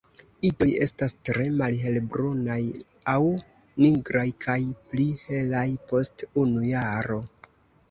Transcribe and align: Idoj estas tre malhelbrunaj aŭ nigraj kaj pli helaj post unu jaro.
Idoj 0.47 0.67
estas 0.85 1.13
tre 1.27 1.43
malhelbrunaj 1.57 2.57
aŭ 3.13 3.19
nigraj 3.85 4.25
kaj 4.47 4.57
pli 4.89 5.07
helaj 5.29 5.69
post 5.93 6.29
unu 6.47 6.67
jaro. 6.75 7.23